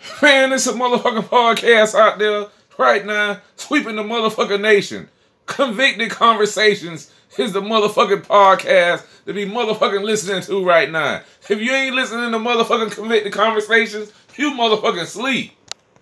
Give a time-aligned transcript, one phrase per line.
[0.22, 5.08] Man, it's a motherfucking podcast out there right now, sweeping the motherfucking nation.
[5.46, 11.22] Convicted Conversations is the motherfucking podcast to be motherfucking listening to right now.
[11.48, 15.52] If you ain't listening to motherfucking Convicted Conversations, you motherfucking sleep.